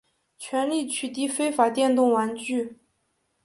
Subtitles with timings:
[0.39, 2.79] 全力取缔非法电动玩具